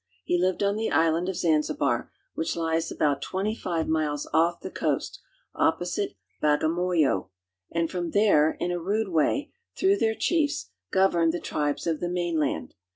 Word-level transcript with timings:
He 0.23 0.41
lived 0.41 0.63
on 0.63 0.77
the 0.77 0.89
island 0.89 1.29
of 1.29 1.35
Zanzibar, 1.35 2.11
which 2.33 2.55
lies 2.55 2.89
about 2.91 3.21
twenty 3.21 3.53
five 3.55 3.87
miles 3.87 4.27
off 4.33 4.61
the 4.61 4.71
coast, 4.71 5.19
opposite 5.53 6.15
Bagamoyo, 6.41 7.29
and 7.69 7.87
from 7.87 8.09
there, 8.09 8.53
in 8.59 8.71
a 8.71 8.79
rude 8.79 9.09
way, 9.09 9.51
through 9.77 9.97
their 9.97 10.15
chiefs, 10.15 10.71
governed 10.91 11.33
the 11.33 11.39
tribes 11.39 11.85
of 11.85 11.99
the 11.99 12.09
mainland. 12.09 12.73